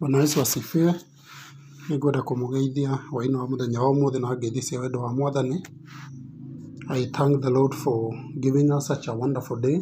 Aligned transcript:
Bwana 0.00 0.18
Yesu 0.22 0.38
asifiwe. 0.44 0.92
Nĩngwenda 1.88 2.20
kũmũgeithia 2.28 2.92
hwaĩ-inĩ 3.10 3.36
wa 3.40 3.46
mũthenya 3.50 3.78
wa 3.82 3.90
ũmũthĩ 3.94 4.18
na 4.22 4.28
ngeithi 4.36 4.60
cia 4.66 4.80
wendo 4.82 4.98
wa 5.04 5.10
mwathani. 5.16 5.58
I 6.88 7.00
thank 7.16 7.32
the 7.44 7.50
Lord 7.56 7.74
for 7.82 7.98
giving 8.42 8.68
us 8.76 8.86
such 8.90 9.08
a 9.08 9.14
wonderful 9.22 9.58
day. 9.66 9.78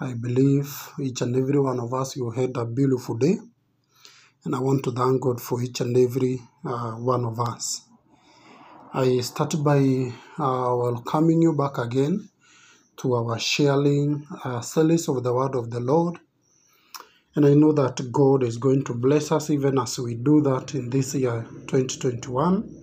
I 0.00 0.14
believe 0.24 0.70
each 1.06 1.20
and 1.24 1.36
every 1.36 1.58
one 1.70 1.80
of 1.80 1.92
us 2.00 2.16
you 2.16 2.30
had 2.30 2.56
a 2.56 2.64
beautiful 2.64 3.16
day. 3.24 3.36
And 4.44 4.54
I 4.54 4.60
want 4.60 4.82
to 4.84 4.92
thank 4.92 5.20
God 5.20 5.40
for 5.40 5.60
each 5.62 5.80
and 5.80 5.96
every 5.96 6.40
uh, 6.64 6.92
one 7.14 7.24
of 7.24 7.40
us. 7.40 7.64
I 8.94 9.20
start 9.20 9.52
by 9.64 9.80
uh, 10.38 10.74
welcoming 10.84 11.42
you 11.42 11.52
back 11.54 11.78
again 11.78 12.28
to 12.98 13.14
our 13.14 13.38
sharing 13.38 14.26
uh, 14.44 14.60
service 14.60 15.08
of 15.08 15.22
the 15.24 15.32
word 15.34 15.54
of 15.56 15.70
the 15.70 15.80
Lord 15.80 16.20
And 17.34 17.46
I 17.46 17.54
know 17.54 17.72
that 17.72 18.12
God 18.12 18.42
is 18.42 18.58
going 18.58 18.84
to 18.84 18.94
bless 18.94 19.32
us 19.32 19.48
even 19.50 19.78
as 19.78 19.98
we 19.98 20.16
do 20.16 20.42
that 20.42 20.74
in 20.74 20.90
this 20.90 21.14
year 21.14 21.46
2021. 21.68 22.82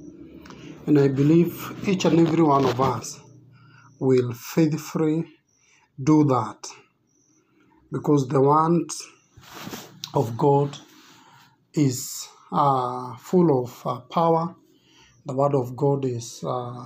And 0.87 0.99
I 0.99 1.07
believe 1.07 1.87
each 1.87 2.05
and 2.05 2.19
every 2.19 2.43
one 2.43 2.65
of 2.65 2.81
us 2.81 3.19
will 3.99 4.33
faithfully 4.33 5.25
do 6.03 6.23
that 6.25 6.67
because 7.91 8.27
the 8.27 8.41
word 8.41 8.89
of 10.15 10.37
God 10.37 10.77
is 11.73 12.27
uh, 12.51 13.15
full 13.17 13.63
of 13.63 13.81
uh, 13.85 13.99
power. 14.01 14.55
The 15.25 15.35
word 15.35 15.53
of 15.53 15.75
God 15.75 16.05
is 16.05 16.43
uh, 16.43 16.85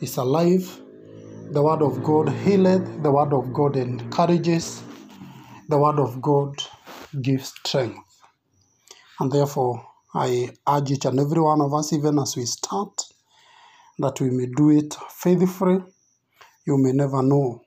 is 0.00 0.16
alive. 0.18 0.80
The 1.50 1.62
word 1.62 1.82
of 1.82 2.02
God 2.04 2.28
healeth. 2.28 3.02
The 3.02 3.10
word 3.10 3.32
of 3.32 3.52
God 3.52 3.76
encourages. 3.76 4.82
The 5.68 5.78
word 5.78 5.98
of 5.98 6.20
God 6.22 6.56
gives 7.20 7.48
strength. 7.64 8.00
And 9.20 9.32
therefore, 9.32 9.86
I 10.14 10.50
urge 10.68 10.92
each 10.92 11.04
and 11.04 11.20
every 11.20 11.40
one 11.40 11.60
of 11.60 11.74
us, 11.74 11.92
even 11.92 12.18
as 12.18 12.36
we 12.36 12.44
start, 12.46 13.00
that 13.98 14.20
we 14.20 14.30
may 14.30 14.46
do 14.46 14.70
it 14.70 14.94
faithfully. 15.10 15.82
You 16.66 16.78
may 16.78 16.92
never 16.92 17.22
know 17.22 17.62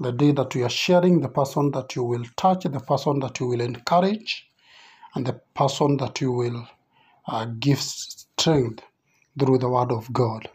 the 0.00 0.12
day 0.12 0.32
that 0.32 0.54
you 0.54 0.64
are 0.64 0.70
sharing, 0.70 1.20
the 1.20 1.28
person 1.28 1.70
that 1.72 1.96
you 1.96 2.04
will 2.04 2.24
touch, 2.36 2.64
the 2.64 2.80
person 2.80 3.20
that 3.20 3.40
you 3.40 3.46
will 3.46 3.60
encourage, 3.60 4.48
and 5.14 5.26
the 5.26 5.40
person 5.54 5.96
that 5.98 6.20
you 6.20 6.32
will 6.32 6.68
uh, 7.28 7.46
give 7.60 7.80
strength 7.80 8.82
through 9.38 9.58
the 9.58 9.68
word 9.68 9.92
of 9.92 10.12
God. 10.12 10.48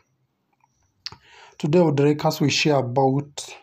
Today, 1.58 1.82
would 1.82 2.00
we 2.42 2.50
share 2.50 2.78
about 2.78 3.56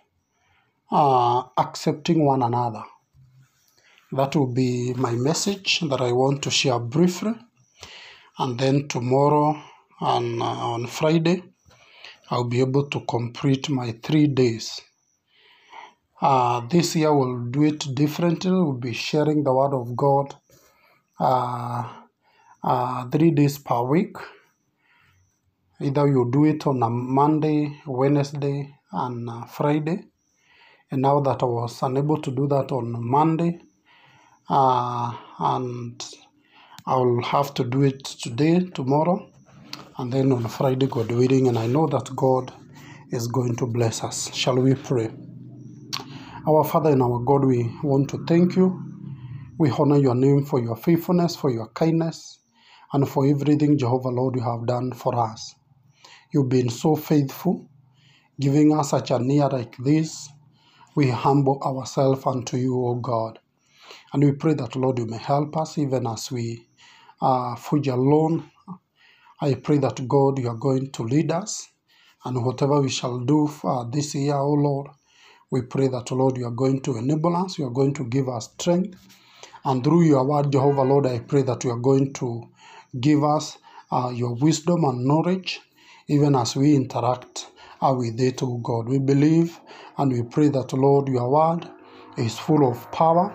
uh, 0.90 1.42
accepting 1.58 2.24
one 2.24 2.42
another. 2.42 2.82
That 4.12 4.36
will 4.36 4.52
be 4.52 4.94
my 4.94 5.12
message 5.12 5.80
that 5.80 6.00
I 6.00 6.12
want 6.12 6.42
to 6.44 6.50
share 6.50 6.78
briefly. 6.78 7.32
And 8.38 8.58
then 8.58 8.88
tomorrow 8.88 9.62
and 10.00 10.42
uh, 10.42 10.46
on 10.46 10.86
Friday, 10.86 11.42
I'll 12.30 12.44
be 12.48 12.60
able 12.60 12.88
to 12.90 13.00
complete 13.02 13.70
my 13.70 13.92
three 14.02 14.26
days. 14.28 14.80
Uh, 16.22 16.60
this 16.70 16.96
year 16.96 17.14
we'll 17.16 17.46
do 17.50 17.64
it 17.64 17.94
differently. 17.94 18.50
We'll 18.50 18.74
be 18.74 18.94
sharing 18.94 19.44
the 19.44 19.54
Word 19.54 19.74
of 19.74 19.96
God 19.96 20.34
uh, 21.20 21.84
uh, 22.64 23.08
three 23.10 23.32
days 23.32 23.58
per 23.58 23.82
week. 23.82 24.16
Either 25.80 26.08
you 26.08 26.30
do 26.32 26.46
it 26.46 26.66
on 26.66 26.82
a 26.82 26.90
Monday, 26.90 27.80
Wednesday, 27.86 28.74
and 28.92 29.30
uh, 29.30 29.44
Friday. 29.46 30.04
And 30.90 31.02
now 31.02 31.20
that 31.20 31.42
I 31.42 31.46
was 31.46 31.82
unable 31.82 32.20
to 32.22 32.30
do 32.30 32.48
that 32.48 32.72
on 32.72 32.94
Monday, 33.04 33.60
uh, 34.50 35.12
and 35.40 36.04
I'll 36.86 37.22
have 37.22 37.54
to 37.54 37.64
do 37.64 37.82
it 37.82 38.04
today, 38.04 38.60
tomorrow, 38.74 39.30
and 39.98 40.12
then 40.12 40.32
on 40.32 40.48
Friday, 40.48 40.86
God 40.88 41.10
willing. 41.12 41.48
And 41.48 41.58
I 41.58 41.66
know 41.68 41.86
that 41.88 42.10
God 42.16 42.52
is 43.12 43.28
going 43.28 43.56
to 43.56 43.66
bless 43.66 44.04
us. 44.04 44.34
Shall 44.34 44.56
we 44.56 44.74
pray? 44.74 45.10
Our 46.48 46.64
Father 46.64 46.90
and 46.90 47.02
our 47.02 47.20
God, 47.20 47.44
we 47.46 47.70
want 47.84 48.10
to 48.10 48.24
thank 48.26 48.56
you. 48.56 48.82
We 49.58 49.70
honor 49.70 49.98
your 49.98 50.16
name 50.16 50.44
for 50.46 50.60
your 50.60 50.76
faithfulness, 50.76 51.36
for 51.36 51.50
your 51.50 51.68
kindness, 51.70 52.40
and 52.92 53.08
for 53.08 53.26
everything, 53.26 53.78
Jehovah 53.78 54.10
Lord, 54.10 54.36
you 54.36 54.42
have 54.42 54.66
done 54.66 54.92
for 54.92 55.18
us. 55.18 55.54
You've 56.32 56.50
been 56.50 56.70
so 56.70 56.96
faithful, 56.96 57.68
giving 58.40 58.76
us 58.78 58.90
such 58.90 59.10
a 59.12 59.20
year 59.22 59.48
like 59.48 59.76
this. 59.78 60.28
We 60.96 61.10
humble 61.10 61.60
ourselves 61.64 62.26
unto 62.26 62.56
you, 62.58 62.76
O 62.86 62.96
God. 62.96 63.38
And 64.12 64.24
we 64.24 64.32
pray 64.32 64.54
that, 64.54 64.76
Lord, 64.76 64.98
you 64.98 65.06
may 65.06 65.18
help 65.18 65.56
us 65.56 65.78
even 65.78 66.06
as 66.06 66.32
we 66.32 66.66
uh, 67.22 67.56
forge 67.56 67.88
alone. 67.88 68.50
I 69.40 69.54
pray 69.54 69.78
that, 69.78 70.06
God, 70.08 70.38
you 70.38 70.48
are 70.48 70.56
going 70.56 70.90
to 70.92 71.04
lead 71.04 71.32
us. 71.32 71.68
And 72.24 72.44
whatever 72.44 72.80
we 72.80 72.90
shall 72.90 73.20
do 73.20 73.48
for 73.48 73.88
this 73.92 74.14
year, 74.14 74.36
O 74.36 74.52
Lord, 74.52 74.88
we 75.50 75.62
pray 75.62 75.88
that, 75.88 76.10
Lord, 76.12 76.38
you 76.38 76.46
are 76.46 76.52
going 76.52 76.82
to 76.82 76.96
enable 76.98 77.36
us. 77.36 77.58
You 77.58 77.66
are 77.66 77.72
going 77.72 77.94
to 77.94 78.04
give 78.04 78.28
us 78.28 78.50
strength. 78.58 78.98
And 79.64 79.84
through 79.84 80.04
your 80.04 80.24
word, 80.24 80.52
Jehovah, 80.52 80.82
Lord, 80.82 81.06
I 81.06 81.20
pray 81.20 81.42
that 81.42 81.64
you 81.64 81.70
are 81.70 81.78
going 81.80 82.12
to 82.14 82.48
give 83.00 83.24
us 83.24 83.58
uh, 83.92 84.10
your 84.14 84.34
wisdom 84.36 84.84
and 84.84 85.04
knowledge, 85.04 85.60
even 86.08 86.36
as 86.36 86.56
we 86.56 86.76
interact 86.76 87.48
uh, 87.82 87.94
with 87.96 88.20
it, 88.20 88.42
O 88.42 88.58
God. 88.58 88.88
We 88.88 88.98
believe 89.00 89.60
and 89.98 90.12
we 90.12 90.22
pray 90.24 90.48
that, 90.50 90.72
Lord, 90.74 91.08
your 91.08 91.30
word 91.30 91.68
is 92.18 92.38
full 92.38 92.70
of 92.70 92.90
power. 92.92 93.34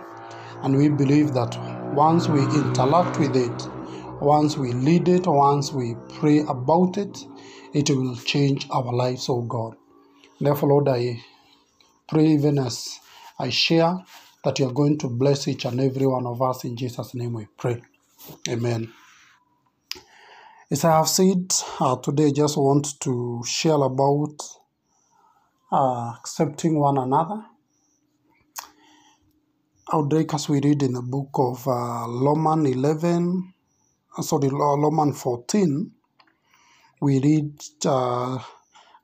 And 0.64 0.78
we 0.78 0.90
believe 0.90 1.34
that 1.34 1.58
once 1.94 2.28
we 2.28 2.42
interact 2.42 3.20
with 3.20 3.36
it, 3.36 3.68
once 4.22 4.58
we 4.58 4.72
lead 4.72 5.10
it, 5.10 5.28
once 5.28 5.74
we 5.74 5.96
pray 6.20 6.40
about 6.40 6.98
it, 6.98 7.18
it 7.74 7.90
will 7.90 8.16
change 8.16 8.68
our 8.72 8.94
lives, 8.94 9.28
oh 9.30 9.42
God. 9.42 9.76
Therefore, 10.40 10.70
Lord, 10.70 10.88
I 10.88 11.22
pray 12.08 12.28
even 12.28 12.60
as 12.60 13.00
I 13.40 13.50
share 13.50 13.98
that 14.44 14.60
you 14.60 14.68
are 14.68 14.74
going 14.74 14.98
to 15.00 15.10
bless 15.10 15.48
each 15.48 15.66
and 15.66 15.80
every 15.80 16.06
one 16.06 16.26
of 16.26 16.42
us. 16.42 16.64
In 16.64 16.78
Jesus' 16.78 17.14
name 17.14 17.34
we 17.34 17.48
pray. 17.58 17.82
Amen. 18.50 18.94
As 20.72 20.84
I 20.86 20.98
have 20.98 21.08
said, 21.08 21.54
uh, 21.80 21.98
today 21.98 22.28
I 22.28 22.32
just 22.32 22.58
want 22.58 23.00
to 23.02 23.44
share 23.46 23.76
about 23.82 24.36
uh, 25.72 26.14
accepting 26.18 26.80
one 26.80 26.98
another. 26.98 27.46
I 29.92 29.98
would 29.98 30.12
like 30.14 30.34
us 30.34 30.50
we 30.50 30.62
read 30.62 30.84
in 30.84 30.94
the 30.94 31.02
book 31.04 31.30
of 31.36 31.68
uh, 31.68 32.08
Roman 32.10 32.66
11, 32.66 33.54
uh, 34.18 34.22
sorry, 34.24 34.50
Roman 34.50 35.14
14. 35.14 35.92
We 37.02 37.20
read 37.20 37.54
uh, 37.86 38.40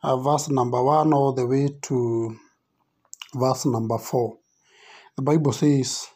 uh, 0.03 0.17
verse 0.17 0.49
number 0.49 0.83
1 0.83 1.13
all 1.13 1.33
the 1.33 1.47
way 1.47 1.69
to 1.83 2.37
verse 3.35 3.65
number 3.65 3.97
4. 3.97 4.37
The 5.17 5.23
Bible 5.23 5.53
says, 5.53 6.07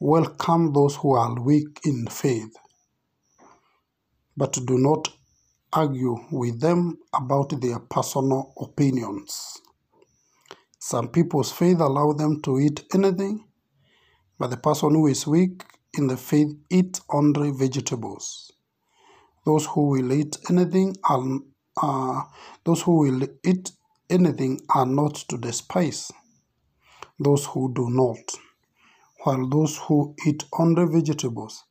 Welcome 0.00 0.72
those 0.72 0.96
who 0.96 1.14
are 1.14 1.40
weak 1.42 1.80
in 1.84 2.06
faith, 2.08 2.54
but 4.36 4.54
do 4.54 4.78
not 4.78 5.08
argue 5.72 6.16
with 6.32 6.60
them 6.60 6.98
about 7.14 7.60
their 7.60 7.80
personal 7.80 8.54
opinions. 8.60 9.58
Some 10.80 11.08
people's 11.08 11.52
faith 11.52 11.80
allow 11.80 12.12
them 12.12 12.42
to 12.42 12.60
eat 12.60 12.84
anything, 12.94 13.46
but 14.44 14.50
the 14.50 14.56
person 14.58 14.90
who 14.90 15.06
is 15.06 15.26
weak 15.26 15.64
in 15.96 16.06
the 16.06 16.18
faith 16.18 16.54
eat 16.68 17.00
only 17.08 17.50
vegetables. 17.50 18.52
Those 19.46 19.64
who 19.64 19.88
will 19.88 20.12
eat 20.12 20.36
anything 20.50 20.94
are 21.08 21.38
uh, 21.82 22.20
those 22.62 22.82
who 22.82 22.98
will 22.98 23.26
eat 23.42 23.72
anything 24.10 24.60
are 24.74 24.84
not 24.84 25.14
to 25.30 25.38
despise 25.38 26.12
those 27.18 27.46
who 27.46 27.72
do 27.74 27.88
not, 27.88 28.18
while 29.22 29.48
those 29.48 29.78
who 29.78 30.14
eat 30.26 30.44
only 30.58 30.84
vegetables 30.92 31.64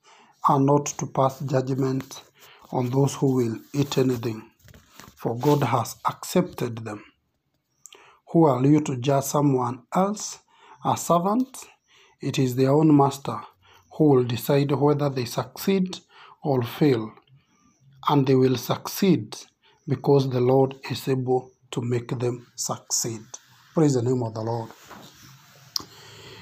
are 0.50 0.60
not 0.60 0.88
to 0.88 1.06
pass 1.06 1.42
judgment 1.42 2.24
on 2.72 2.90
those 2.90 3.14
who 3.14 3.36
will 3.36 3.60
eat 3.76 4.00
anything, 4.00 4.50
for 5.16 5.38
God 5.38 5.62
has 5.62 5.96
accepted 6.06 6.78
them. 6.86 7.04
Who 8.32 8.46
are 8.46 8.66
you 8.66 8.82
to 8.82 8.98
judge 8.98 9.26
someone 9.26 9.84
else, 9.96 10.40
a 10.84 10.98
servant? 10.98 11.66
It 12.24 12.40
is 12.40 12.56
their 12.56 12.72
own 12.72 12.96
master 12.96 13.38
who 13.92 14.06
will 14.06 14.24
decide 14.24 14.72
whether 14.72 15.10
they 15.10 15.26
succeed 15.26 16.00
or 16.42 16.64
fail, 16.64 17.12
and 18.08 18.26
they 18.26 18.36
will 18.36 18.56
succeed 18.56 19.36
because 19.90 20.30
the 20.30 20.40
Lord 20.40 20.76
is 20.90 21.06
able 21.10 21.52
to 21.72 21.82
make 21.82 22.18
them 22.18 22.48
succeed. 22.56 23.20
Praise 23.74 23.96
the 23.96 24.02
name 24.02 24.24
of 24.24 24.34
the 24.34 24.42
Lord. 24.42 24.70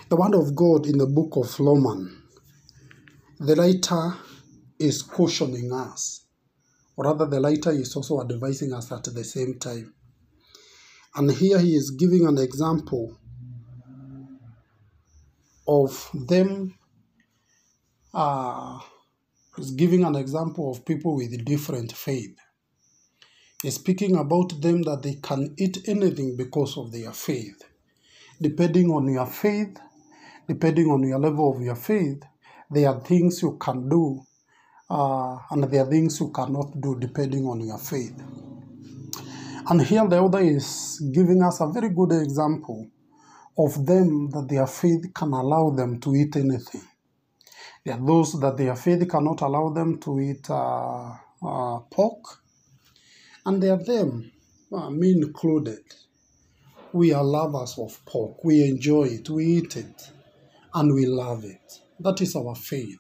The 0.10 0.16
word 0.16 0.36
of 0.36 0.56
God 0.56 0.86
in 0.86 1.00
the 1.00 1.08
book 1.08 1.36
of 1.36 1.60
Romans, 1.60 2.12
the 3.40 3.56
writer 3.56 4.14
is 4.78 5.02
cautioning 5.02 5.74
us, 5.74 6.26
or 6.96 7.06
rather, 7.06 7.26
the 7.26 7.42
writer 7.42 7.72
is 7.72 7.96
also 7.96 8.22
advising 8.22 8.72
us 8.72 8.92
at 8.92 9.06
the 9.06 9.24
same 9.24 9.58
time. 9.58 9.96
And 11.16 11.32
here 11.32 11.58
he 11.58 11.76
is 11.76 11.90
giving 11.90 12.28
an 12.28 12.38
example 12.38 13.18
of 15.68 16.10
them 16.14 16.76
uh, 18.14 18.80
is 19.58 19.72
giving 19.72 20.04
an 20.04 20.16
example 20.16 20.72
of 20.72 20.86
people 20.86 21.16
with 21.16 21.44
different 21.46 21.92
faith. 21.92 22.38
He's 23.62 23.76
speaking 23.76 24.16
about 24.16 24.62
them 24.62 24.82
that 24.84 25.04
they 25.04 25.16
can 25.22 25.54
eat 25.58 25.88
anything 25.88 26.36
because 26.36 26.78
of 26.78 26.92
their 26.92 27.12
faith. 27.12 27.62
Depending 28.42 28.90
on 28.90 29.08
your 29.08 29.28
faith, 29.28 29.78
depending 30.48 30.88
on 30.88 31.08
your 31.08 31.20
level 31.20 31.56
of 31.56 31.62
your 31.62 31.76
faith, 31.76 32.24
there 32.72 32.90
are 32.90 33.00
things 33.02 33.42
you 33.42 33.58
can 33.60 33.88
do 33.88 34.22
uh, 34.90 35.38
and 35.52 35.64
there 35.66 35.84
are 35.84 35.90
things 35.90 36.20
you 36.20 36.32
cannot 36.32 36.82
do 36.82 36.98
depending 37.00 37.46
on 37.46 37.62
your 37.62 37.78
faith. 37.78 38.20
And 39.70 39.82
here 39.82 40.08
the 40.08 40.20
author 40.20 40.40
is 40.40 41.00
giving 41.14 41.44
us 41.44 41.62
a 41.62 41.68
very 41.68 41.90
good 41.90 42.12
example 42.14 42.90
of 43.58 43.86
them 43.86 44.30
that 44.32 44.48
their 44.50 44.68
faith 44.68 45.14
can 45.14 45.34
allow 45.34 45.70
them 45.72 46.00
to 46.00 46.16
eat 46.16 46.36
anything. 46.36 46.82
There 47.84 47.96
are 47.96 48.06
those 48.06 48.40
that 48.40 48.58
their 48.58 48.76
faith 48.76 49.08
cannot 49.10 49.42
allow 49.42 49.70
them 49.70 50.00
to 50.00 50.20
eat 50.20 50.50
uh, 50.50 51.14
uh, 51.44 51.80
pork, 51.92 52.24
and 53.46 53.62
there 53.62 53.74
are 53.74 53.84
them, 53.84 54.32
uh, 54.72 54.90
me 54.90 55.12
included. 55.12 55.84
We 56.94 57.14
are 57.14 57.24
lovers 57.24 57.78
of 57.80 58.06
pork. 58.06 58.44
We 58.44 58.64
enjoy 58.66 59.04
it, 59.06 59.30
we 59.30 59.46
eat 59.46 59.78
it, 59.78 60.12
and 60.74 60.94
we 60.94 61.06
love 61.06 61.44
it. 61.44 61.80
That 62.00 62.22
is 62.22 62.36
our 62.36 62.56
faith. 62.56 63.00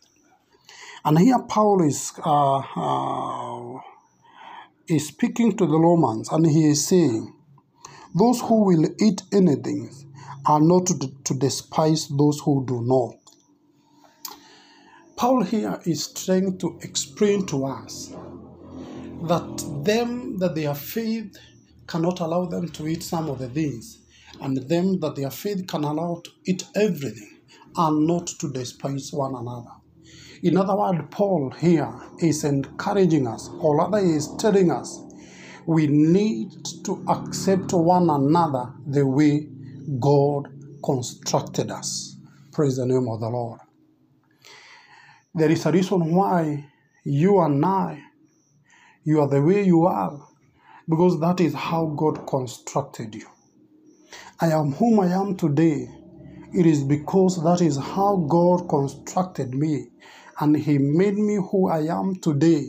And 1.04 1.19
here 1.19 1.39
Paul 1.47 1.83
is 1.83 2.13
uh, 2.24 2.59
uh, 2.59 3.80
is 4.88 5.07
speaking 5.07 5.57
to 5.57 5.65
the 5.65 5.80
Romans, 5.80 6.30
and 6.31 6.45
he 6.45 6.69
is 6.69 6.88
saying, 6.88 7.33
"Those 8.15 8.42
who 8.42 8.63
will 8.65 8.86
eat 9.00 9.24
anything 9.31 9.89
are 10.45 10.61
not 10.61 10.88
to, 10.88 11.11
to 11.23 11.33
despise 11.33 12.07
those 12.07 12.39
who 12.39 12.65
do 12.65 12.81
not." 12.81 13.15
Paul 15.15 15.43
here 15.43 15.79
is 15.85 16.07
trying 16.07 16.57
to 16.57 16.79
explain 16.81 17.45
to 17.47 17.65
us 17.65 18.13
that 19.23 19.83
them 19.83 20.39
that 20.39 20.55
their 20.55 20.73
faith 20.73 21.38
cannot 21.85 22.19
allow 22.21 22.45
them 22.45 22.69
to 22.69 22.88
eat 22.88 23.03
some 23.03 23.29
of 23.29 23.38
the 23.39 23.49
things, 23.49 23.99
and 24.41 24.57
them 24.57 24.99
that 24.99 25.15
their 25.15 25.29
faith 25.29 25.67
can 25.67 25.83
allow 25.83 26.21
to 26.23 26.31
eat 26.47 26.63
everything, 26.75 27.37
are 27.75 27.91
not 27.91 28.27
to 28.27 28.51
despise 28.51 29.11
one 29.13 29.35
another. 29.35 29.69
In 30.41 30.57
other 30.57 30.75
words, 30.75 31.03
Paul 31.11 31.51
here 31.59 31.94
is 32.19 32.44
encouraging 32.44 33.27
us, 33.27 33.49
or 33.59 33.77
rather, 33.77 33.99
he 33.99 34.13
is 34.13 34.27
telling 34.39 34.71
us 34.71 34.99
we 35.67 35.85
need 35.85 36.49
to 36.83 37.03
accept 37.07 37.73
one 37.73 38.09
another 38.09 38.73
the 38.87 39.05
way 39.05 39.47
God 40.00 40.48
constructed 40.83 41.72
us. 41.72 42.18
Praise 42.51 42.78
the 42.78 42.86
name 42.86 43.07
of 43.07 43.19
the 43.19 43.30
Lord. 43.30 43.60
There 45.33 45.50
is 45.50 45.66
a 45.66 45.72
reason 45.72 46.13
why 46.13 46.69
you 47.04 47.39
and 47.39 47.63
I, 47.66 48.04
you 49.04 49.22
are 49.22 49.28
the 49.28 49.42
way 49.42 49.63
you 49.63 49.86
are, 49.86 50.28
because 50.89 51.19
that 51.22 51.39
is 51.39 51.54
how 51.54 51.88
God 51.88 52.28
constructed 52.28 53.16
you. 53.16 53.28
I 54.39 54.48
am 54.48 54.74
whom 54.74 55.00
I 55.00 55.07
am 55.07 55.38
today. 55.38 55.88
It 56.54 56.66
is 56.66 56.83
because 56.83 57.42
that 57.44 57.62
is 57.62 57.78
how 57.78 58.25
God 58.30 58.68
constructed 58.68 59.54
me, 59.54 59.88
and 60.39 60.57
He 60.57 60.78
made 60.78 61.16
me 61.16 61.36
who 61.36 61.69
I 61.69 61.83
am 61.88 62.16
today 62.16 62.68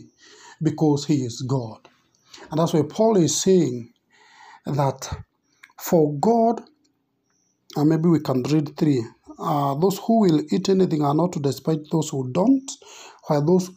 because 0.63 1.07
He 1.07 1.25
is 1.25 1.43
God. 1.43 1.89
And 2.51 2.61
that's 2.61 2.73
why 2.75 2.83
Paul 2.89 3.17
is 3.17 3.41
saying 3.41 3.93
that 4.67 5.11
for 5.81 6.15
God, 6.19 6.63
and 7.77 7.89
maybe 7.89 8.09
we 8.09 8.21
can 8.21 8.43
read 8.45 8.77
three. 8.77 9.05
Uh, 9.39 9.75
those 9.77 9.99
who 9.99 10.21
will 10.21 10.43
eat 10.53 10.69
anything 10.69 11.03
are 11.03 11.15
not 11.15 11.33
to 11.33 11.41
despise 11.41 11.79
those 11.91 12.11
who 12.11 12.31
don't, 12.33 12.71
while 13.29 13.45
those 13.45 13.71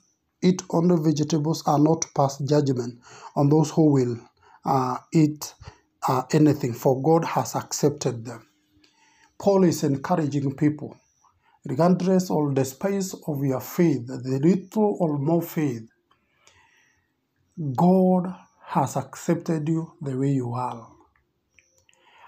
eat 0.44 0.64
only 0.72 0.98
vegetables 1.02 1.64
are 1.68 1.80
not 1.80 2.02
to 2.04 2.08
pass 2.16 2.38
judgment 2.40 3.00
on 3.36 3.50
those 3.50 3.72
who 3.72 3.92
will 3.92 4.18
uh, 4.66 4.98
eat 5.14 5.54
uh, 6.08 6.24
anything, 6.34 6.74
for 6.74 7.02
God 7.02 7.26
has 7.26 7.56
accepted 7.56 8.26
them. 8.26 8.48
Paul 9.40 9.66
is 9.66 9.84
encouraging 9.84 10.56
people, 10.56 10.98
regardless 11.66 12.30
or 12.32 12.54
despite 12.54 13.06
of 13.28 13.44
your 13.44 13.62
faith, 13.62 14.08
the 14.08 14.40
little 14.44 14.98
or 15.00 15.18
more 15.18 15.42
faith, 15.42 15.90
God 17.76 18.36
has 18.68 18.98
accepted 18.98 19.70
you 19.70 19.94
the 20.02 20.18
way 20.18 20.32
you 20.32 20.54
are. 20.54 20.88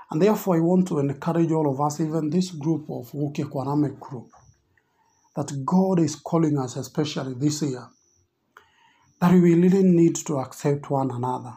And 0.09 0.21
therefore, 0.21 0.55
I 0.55 0.59
want 0.61 0.87
to 0.87 0.99
encourage 0.99 1.51
all 1.51 1.69
of 1.69 1.81
us, 1.81 1.99
even 1.99 2.29
this 2.29 2.51
group 2.51 2.89
of 2.89 3.13
Woke 3.13 3.35
Kwaname 3.35 3.99
group, 3.99 4.29
that 5.35 5.51
God 5.65 5.99
is 5.99 6.15
calling 6.15 6.57
us, 6.57 6.77
especially 6.77 7.33
this 7.33 7.61
year, 7.61 7.87
that 9.19 9.33
we 9.33 9.53
really 9.53 9.83
need 9.83 10.15
to 10.15 10.37
accept 10.37 10.89
one 10.89 11.11
another. 11.11 11.53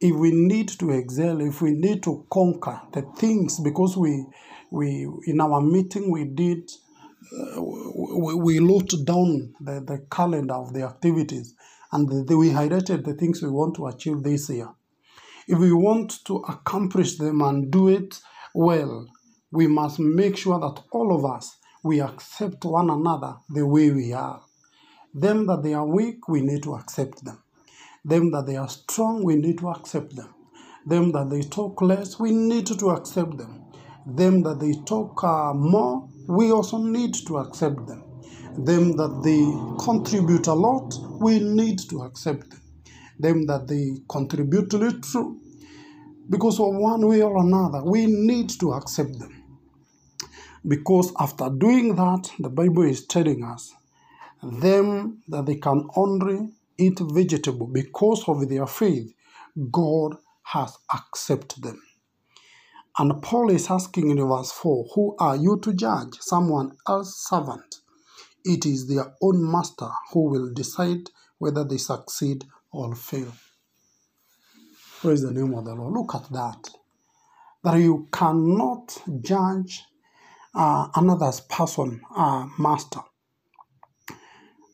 If 0.00 0.14
we 0.14 0.30
need 0.32 0.68
to 0.78 0.90
excel, 0.90 1.40
if 1.40 1.60
we 1.60 1.72
need 1.72 2.02
to 2.04 2.26
conquer 2.30 2.80
the 2.92 3.02
things, 3.16 3.58
because 3.58 3.96
we, 3.96 4.26
we 4.70 5.08
in 5.26 5.40
our 5.40 5.60
meeting 5.60 6.10
we 6.10 6.26
did, 6.26 6.70
uh, 7.56 7.62
we, 7.62 8.34
we 8.34 8.58
wrote 8.60 8.92
down 9.04 9.54
the, 9.60 9.80
the 9.80 10.06
calendar 10.10 10.54
of 10.54 10.72
the 10.72 10.82
activities, 10.84 11.54
and 11.90 12.08
the, 12.08 12.24
the, 12.24 12.36
we 12.36 12.50
highlighted 12.50 13.04
the 13.04 13.14
things 13.14 13.42
we 13.42 13.48
want 13.48 13.74
to 13.76 13.86
achieve 13.86 14.22
this 14.22 14.48
year. 14.50 14.68
If 15.46 15.58
we 15.58 15.72
want 15.72 16.24
to 16.26 16.36
accomplish 16.48 17.18
them 17.18 17.42
and 17.42 17.70
do 17.70 17.88
it 17.88 18.20
well, 18.54 19.06
we 19.52 19.66
must 19.66 19.98
make 20.00 20.36
sure 20.38 20.58
that 20.60 20.82
all 20.92 21.14
of 21.14 21.24
us 21.24 21.56
we 21.84 22.00
accept 22.00 22.64
one 22.64 22.90
another 22.90 23.36
the 23.50 23.66
way 23.66 23.90
we 23.90 24.12
are. 24.14 24.40
Them 25.14 25.46
that 25.46 25.62
they 25.62 25.74
are 25.74 25.86
weak, 25.86 26.28
we 26.28 26.40
need 26.42 26.62
to 26.64 26.74
accept 26.74 27.24
them. 27.24 27.42
Them 28.04 28.30
that 28.32 28.46
they 28.46 28.56
are 28.56 28.68
strong, 28.68 29.24
we 29.24 29.36
need 29.36 29.58
to 29.58 29.68
accept 29.70 30.16
them. 30.16 30.34
Them 30.86 31.12
that 31.12 31.30
they 31.30 31.42
talk 31.42 31.82
less, 31.82 32.18
we 32.18 32.32
need 32.32 32.66
to 32.66 32.90
accept 32.90 33.38
them. 33.38 33.64
Them 34.06 34.42
that 34.44 34.60
they 34.60 34.74
talk 34.86 35.24
uh, 35.24 35.54
more, 35.54 36.08
we 36.28 36.52
also 36.52 36.78
need 36.78 37.14
to 37.26 37.38
accept 37.38 37.86
them. 37.86 38.04
Them 38.58 38.92
that 38.96 39.22
they 39.24 39.44
contribute 39.84 40.48
a 40.48 40.54
lot, 40.54 40.94
we 41.20 41.40
need 41.40 41.80
to 41.90 42.02
accept 42.02 42.50
them. 42.50 42.63
Them 43.18 43.46
that 43.46 43.68
they 43.68 43.98
contribute 44.08 44.72
little, 44.72 45.36
because 46.28 46.58
of 46.58 46.74
one 46.74 47.06
way 47.06 47.22
or 47.22 47.38
another, 47.38 47.82
we 47.84 48.06
need 48.06 48.50
to 48.60 48.72
accept 48.72 49.18
them. 49.18 49.42
Because 50.66 51.12
after 51.18 51.50
doing 51.50 51.94
that, 51.96 52.30
the 52.38 52.48
Bible 52.48 52.84
is 52.84 53.06
telling 53.06 53.44
us 53.44 53.74
them 54.42 55.22
that 55.28 55.46
they 55.46 55.56
can 55.56 55.88
only 55.96 56.50
eat 56.78 56.98
vegetable 57.00 57.66
because 57.66 58.24
of 58.28 58.48
their 58.48 58.66
faith, 58.66 59.12
God 59.70 60.16
has 60.42 60.76
accepted 60.92 61.62
them. 61.64 61.82
And 62.98 63.22
Paul 63.22 63.50
is 63.50 63.70
asking 63.70 64.10
in 64.10 64.26
verse 64.28 64.52
4 64.52 64.86
Who 64.94 65.16
are 65.18 65.36
you 65.36 65.58
to 65.62 65.72
judge 65.72 66.18
someone 66.20 66.76
else's 66.88 67.16
servant? 67.28 67.76
It 68.44 68.66
is 68.66 68.86
their 68.86 69.14
own 69.22 69.50
master 69.50 69.88
who 70.12 70.30
will 70.30 70.52
decide 70.52 71.10
whether 71.38 71.64
they 71.64 71.78
succeed 71.78 72.44
or 72.74 72.94
fail. 72.94 73.32
Praise 75.00 75.22
the 75.22 75.32
name 75.32 75.54
of 75.54 75.64
the 75.64 75.74
Lord. 75.74 75.94
Look 75.94 76.14
at 76.14 76.30
that. 76.32 76.70
That 77.64 77.76
you 77.78 78.08
cannot 78.12 79.02
judge 79.22 79.82
uh, 80.54 80.88
another's 80.96 81.40
person, 81.40 82.00
uh, 82.16 82.46
master, 82.58 83.00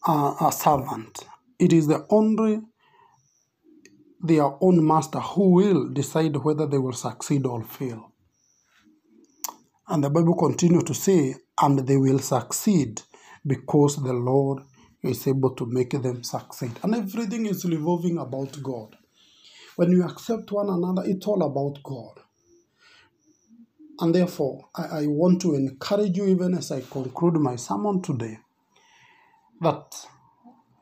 uh, 0.07 0.35
a 0.41 0.53
servant. 0.53 1.21
It 1.59 1.73
is 1.73 1.87
the 1.89 2.07
only 2.11 2.63
their 4.23 4.53
own 4.61 4.87
master 4.87 5.21
who 5.21 5.51
will 5.53 5.89
decide 5.91 6.37
whether 6.37 6.67
they 6.67 6.79
will 6.79 6.93
succeed 6.93 7.47
or 7.47 7.63
fail. 7.65 8.13
And 9.89 10.05
the 10.05 10.11
Bible 10.11 10.37
continues 10.37 10.85
to 10.85 10.95
say, 10.95 11.35
and 11.61 11.81
they 11.81 11.97
will 11.97 12.19
succeed 12.21 13.03
because 13.47 13.97
the 13.97 14.13
Lord 14.13 14.61
is 15.03 15.27
able 15.27 15.55
to 15.55 15.67
make 15.67 15.91
them 15.91 16.23
succeed. 16.23 16.73
And 16.83 16.95
everything 16.95 17.47
is 17.47 17.65
revolving 17.65 18.19
about 18.19 18.63
God. 18.63 18.97
When 19.77 19.91
you 19.91 20.05
accept 20.05 20.53
one 20.53 20.69
another, 20.69 21.03
it's 21.07 21.27
all 21.27 21.43
about 21.43 21.83
God. 21.83 22.21
And 24.01 24.15
therefore, 24.15 24.69
I, 24.75 25.03
I 25.03 25.07
want 25.07 25.41
to 25.43 25.55
encourage 25.55 26.17
you, 26.17 26.27
even 26.27 26.55
as 26.55 26.71
I 26.73 26.81
conclude 26.81 27.35
my 27.35 27.57
sermon 27.57 28.03
today, 28.03 28.39
that 29.61 30.07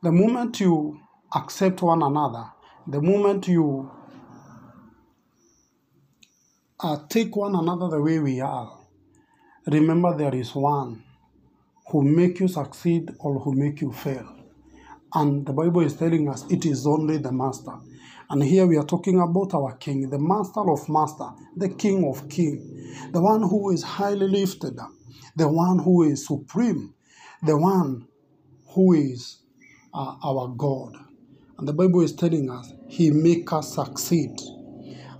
the 0.02 0.12
moment 0.12 0.60
you 0.60 1.00
accept 1.34 1.82
one 1.82 2.02
another, 2.02 2.46
the 2.87 3.02
moment 3.02 3.48
you 3.48 3.90
uh, 6.80 6.98
take 7.08 7.34
one 7.37 7.54
another 7.56 7.88
the 7.88 8.02
way 8.02 8.18
we 8.20 8.40
are, 8.40 8.78
remember 9.66 10.16
there 10.16 10.34
is 10.34 10.54
one 10.54 11.04
who 11.90 12.02
make 12.02 12.40
you 12.40 12.49
succeed 12.49 13.11
or 13.21 13.40
who 13.40 13.54
make 13.54 13.80
you 13.80 13.92
fail. 13.92 14.35
And 15.14 15.47
the 15.47 15.52
Bible 15.52 15.80
is 15.80 15.97
telling 15.97 16.28
us 16.28 16.45
it 16.50 16.66
is 16.66 16.87
only 16.87 17.18
the 17.18 17.33
master. 17.33 17.73
And 18.30 18.42
here 18.42 18.66
we 18.66 18.76
are 18.76 18.85
talking 18.85 19.21
about 19.21 19.54
our 19.54 19.76
king, 19.76 20.11
the 20.11 20.18
master 20.18 20.71
of 20.71 20.87
master, 20.88 21.30
the 21.57 21.71
king 21.71 22.07
of 22.07 22.28
king, 22.28 23.09
the 23.12 23.23
one 23.23 23.42
who 23.42 23.71
is 23.71 23.83
highly 23.83 24.28
lifted 24.28 24.78
up, 24.78 24.90
the 25.35 25.49
one 25.49 25.78
who 25.78 26.02
is 26.02 26.26
supreme, 26.26 26.92
the 27.42 27.57
one 27.57 28.07
who 28.75 28.92
is 28.92 29.38
uh, 29.95 30.16
our 30.23 30.49
God. 30.49 30.95
And 31.59 31.66
the 31.66 31.73
Bible 31.73 32.02
is 32.02 32.14
telling 32.14 32.50
us 32.50 32.73
He 32.87 33.11
make 33.11 33.50
us 33.52 33.75
succeed. 33.75 34.38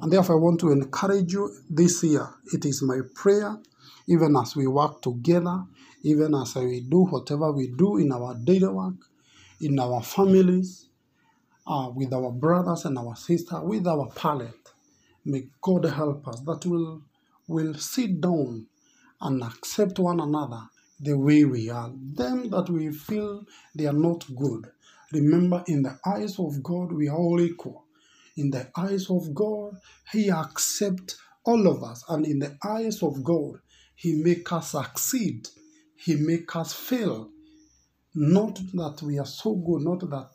And 0.01 0.13
therefore, 0.13 0.37
I 0.37 0.39
want 0.39 0.61
to 0.61 0.71
encourage 0.71 1.33
you 1.33 1.51
this 1.71 2.05
year. 2.05 2.29
It 2.53 2.65
is 2.65 2.83
my 2.83 3.01
prayer, 3.15 3.57
even 4.09 4.37
as 4.37 4.57
we 4.57 4.67
work 4.69 5.03
together, 5.03 5.65
even 6.05 6.35
as 6.37 6.57
we 6.57 6.83
do 6.83 7.05
whatever 7.07 7.53
we 7.53 7.69
do 7.79 7.99
in 7.99 8.13
our 8.13 8.37
daily 8.45 8.69
work, 8.69 8.97
in 9.63 9.79
our 9.81 10.03
families, 10.03 10.89
uh, 11.67 11.91
with 11.95 12.13
our 12.13 12.33
brothers 12.33 12.85
and 12.87 12.99
our 12.99 13.17
sisters, 13.17 13.61
with 13.65 13.87
our 13.87 14.09
parent. 14.11 14.55
May 15.25 15.45
God 15.63 15.85
help 15.87 16.29
us 16.29 16.41
that 16.43 16.67
we'll, 16.67 17.03
we'll 17.49 17.75
sit 17.75 18.21
down 18.21 18.67
and 19.21 19.43
accept 19.43 19.99
one 19.99 20.21
another 20.21 20.63
the 21.01 21.19
way 21.19 21.45
we 21.45 21.71
are. 21.71 21.93
Them 21.95 22.51
that 22.51 22.71
we 22.71 22.93
feel 22.93 23.45
they 23.75 23.87
are 23.87 23.95
not 23.95 24.25
good. 24.37 24.67
Remember, 25.13 25.65
in 25.69 25.83
the 25.83 25.99
eyes 26.07 26.39
of 26.39 26.63
God, 26.63 26.93
we 26.93 27.09
are 27.09 27.17
all 27.17 27.41
equal. 27.41 27.85
In 28.37 28.51
the 28.51 28.69
eyes 28.77 29.11
of 29.11 29.35
God, 29.35 29.77
He 30.13 30.31
accepts 30.31 31.19
all 31.45 31.69
of 31.69 31.83
us. 31.85 32.05
And 32.09 32.27
in 32.27 32.41
the 32.41 32.57
eyes 32.65 33.03
of 33.03 33.25
God, 33.25 33.57
He 34.01 34.23
make 34.23 34.53
us 34.53 34.71
succeed. 34.71 35.49
He 35.97 36.15
make 36.15 36.55
us 36.55 36.73
fail. 36.73 37.31
Not 38.15 38.55
that 38.75 39.03
we 39.03 39.19
are 39.19 39.27
so 39.27 39.57
good, 39.57 39.83
not 39.83 40.01
that 40.09 40.29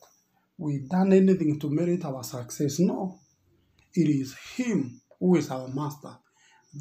we 0.58 0.86
done 0.89 1.13
anything 1.13 1.60
to 1.62 1.70
merit 1.70 2.03
our 2.03 2.24
success. 2.25 2.79
No. 2.79 3.20
It 3.93 4.10
is 4.10 4.36
Him 4.55 5.00
who 5.17 5.38
is 5.38 5.50
our 5.50 5.70
master 5.70 6.17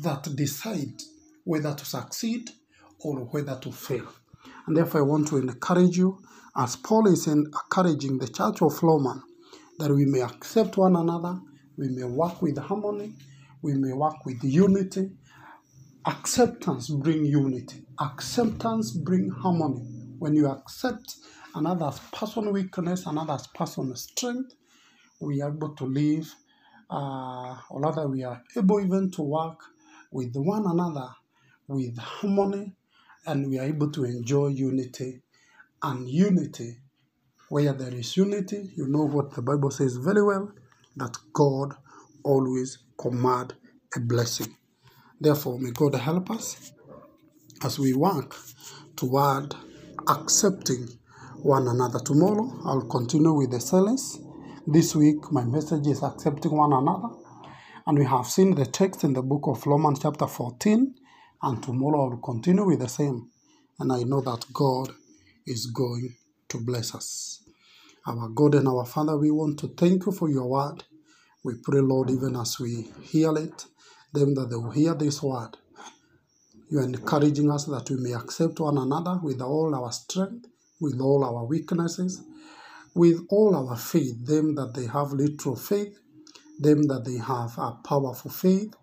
that 0.01 0.25
decide 0.35 1.01
whether 1.45 1.73
to 1.73 1.85
succeed 1.85 2.51
or 2.99 3.21
whether 3.27 3.57
to 3.61 3.71
fail. 3.71 4.09
And 4.67 4.77
therefore, 4.77 5.03
I 5.03 5.05
want 5.05 5.29
to 5.29 5.37
encourage 5.37 5.97
you, 5.97 6.19
as 6.57 6.75
Paul 6.75 7.07
is 7.07 7.29
encouraging 7.29 8.19
the 8.19 8.29
church 8.29 8.61
of 8.61 8.83
Roman, 8.83 9.23
that 9.79 9.95
we 9.95 10.05
may 10.05 10.21
accept 10.23 10.77
one 10.77 10.97
another, 10.97 11.39
we 11.77 11.89
may 11.91 12.05
work 12.05 12.43
with 12.43 12.59
harmony, 12.59 13.15
we 13.62 13.75
may 13.75 13.93
work 13.93 14.25
with 14.27 14.43
unity. 14.43 15.12
Acceptance 16.07 16.91
bring 16.91 17.25
unity. 17.27 17.85
Acceptance 18.01 18.91
bring 18.91 19.31
harmony. 19.31 19.83
When 20.19 20.35
you 20.35 20.49
accept 20.49 21.17
another's 21.55 22.01
personal 22.13 22.53
weakness, 22.53 23.07
another's 23.07 23.47
personal 23.55 23.95
strength, 23.95 24.55
we 25.21 25.43
are 25.43 25.51
able 25.51 25.77
to 25.77 25.85
live, 25.85 26.35
uh, 26.91 27.57
or 27.71 27.83
rather, 27.83 28.09
we 28.09 28.25
are 28.25 28.43
able 28.57 28.81
even 28.81 29.13
to 29.13 29.23
work 29.23 29.61
with 30.13 30.33
one 30.35 30.67
another 30.67 31.09
with 31.69 31.97
harmony, 31.99 32.75
and 33.27 33.49
we 33.49 33.61
are 33.61 33.65
able 33.67 33.91
to 33.93 34.05
enjoy 34.05 34.49
unity. 34.49 35.23
And 35.83 36.09
unity, 36.09 36.79
where 37.51 37.75
there 37.75 37.95
is 37.95 38.17
unity, 38.17 38.73
you 38.77 38.89
know 38.89 39.05
what 39.07 39.35
the 39.35 39.43
Bible 39.43 39.71
says 39.71 39.97
very 39.97 40.25
well 40.25 40.53
that 40.97 41.17
God 41.33 41.75
always 42.25 42.79
command 43.01 43.55
a 43.97 44.01
blessing. 44.01 44.57
Therefore, 45.23 45.57
may 45.61 45.71
God 45.71 45.95
help 45.95 46.33
us 46.33 46.73
as 47.62 47.79
we 47.79 47.95
work 47.95 48.35
toward 48.97 49.55
accepting 50.09 50.88
one 51.45 51.69
another. 51.69 52.00
Tomorrow, 52.00 52.61
I'll 52.64 52.88
continue 52.88 53.33
with 53.33 53.52
the 53.52 53.61
silence. 53.61 54.19
This 54.67 54.97
week, 54.97 55.31
my 55.31 55.45
message 55.45 55.87
is 55.87 56.02
accepting 56.02 56.57
one 56.57 56.73
another. 56.73 57.14
And 57.87 58.00
we 58.00 58.05
have 58.05 58.26
seen 58.26 58.57
the 58.57 58.67
text 58.67 59.05
in 59.05 59.12
the 59.12 59.23
book 59.23 59.43
of 59.47 59.64
Romans, 59.64 60.00
chapter 60.02 60.26
14. 60.26 60.93
And 61.45 61.62
tomorrow, 61.62 62.11
I'll 62.11 62.17
continue 62.17 62.67
with 62.67 62.81
the 62.81 62.88
same. 62.88 63.31
And 63.79 63.93
I 63.93 64.02
know 64.02 64.23
that 64.23 64.47
God 64.52 64.91
is 65.47 65.67
going 65.67 66.17
to 66.49 66.59
bless 66.59 66.97
us. 66.97 67.45
Our 68.09 68.29
God 68.31 68.57
and 68.57 68.67
our 68.67 68.85
Father, 68.85 69.17
we 69.17 69.31
want 69.31 69.61
to 69.61 69.69
thank 69.69 70.05
you 70.05 70.11
for 70.11 70.29
your 70.29 70.49
word. 70.49 70.83
We 71.45 71.55
pray, 71.62 71.81
Lord, 71.81 72.11
even 72.11 72.35
as 72.35 72.59
we 72.59 72.91
hear 73.02 73.37
it, 73.38 73.67
them 74.12 74.35
that 74.35 74.50
they 74.50 74.57
will 74.57 74.71
hear 74.73 74.95
this 74.95 75.23
word. 75.23 75.57
You 76.71 76.81
are 76.81 76.85
encouraging 76.85 77.50
us 77.50 77.64
that 77.66 77.90
we 77.90 77.97
may 77.97 78.12
accept 78.14 78.61
one 78.61 78.78
another 78.78 79.21
with 79.23 79.40
all 79.42 79.75
our 79.75 79.92
strength, 79.92 80.49
with 80.81 81.00
all 81.00 81.25
our 81.25 81.45
weaknesses, 81.47 82.23
with 82.95 83.21
all 83.31 83.57
our 83.57 83.76
faith, 83.76 84.26
them 84.26 84.54
that 84.57 84.75
they 84.75 84.87
have 84.87 85.12
literal 85.12 85.57
faith, 85.57 85.99
them 86.61 86.85
that 86.85 87.04
they 87.04 87.19
have 87.19 87.59
a 87.59 87.78
powerful 87.87 88.31
faith. 88.31 88.75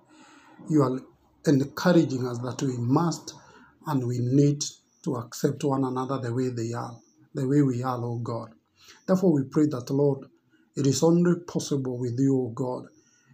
You 0.70 0.84
are 0.84 1.00
encouraging 1.48 2.28
us 2.28 2.40
that 2.40 2.62
we 2.64 2.78
must 2.78 3.34
and 3.88 4.08
we 4.08 4.20
need 4.20 4.64
to 5.04 5.16
accept 5.18 5.64
one 5.64 5.86
another 5.86 6.20
the 6.20 6.34
way 6.34 6.50
they 6.50 6.74
are, 6.74 6.98
the 7.36 7.48
way 7.48 7.62
we 7.62 7.84
are, 7.84 8.00
oh 8.04 8.20
God. 8.20 8.52
Therefore, 9.08 9.34
we 9.34 9.44
pray 9.44 9.68
that, 9.68 9.90
Lord, 9.92 10.28
it 10.76 10.88
is 10.88 11.04
only 11.04 11.36
possible 11.48 11.98
with 12.00 12.18
you, 12.20 12.38
O 12.38 12.50
God. 12.50 12.88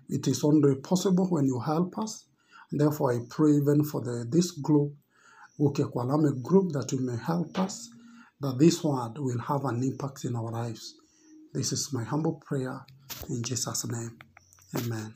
It 0.09 0.27
is 0.27 0.43
only 0.43 0.75
possible 0.75 1.27
when 1.27 1.45
you 1.45 1.59
help 1.59 1.97
us. 1.97 2.27
And 2.71 2.81
therefore, 2.81 3.13
I 3.13 3.19
pray 3.29 3.51
even 3.51 3.83
for 3.83 4.01
the, 4.01 4.25
this 4.29 4.51
group, 4.51 4.93
Ukekwalame 5.59 6.41
group, 6.41 6.71
that 6.74 6.91
you 6.91 7.00
may 7.00 7.17
help 7.17 7.57
us, 7.59 7.89
that 8.41 8.57
this 8.59 8.83
word 8.83 9.13
will 9.17 9.39
have 9.39 9.65
an 9.65 9.83
impact 9.83 10.25
in 10.25 10.35
our 10.35 10.51
lives. 10.51 10.95
This 11.53 11.71
is 11.71 11.93
my 11.93 12.03
humble 12.03 12.41
prayer 12.45 12.85
in 13.29 13.43
Jesus' 13.43 13.85
name. 13.89 14.17
Amen. 14.77 15.15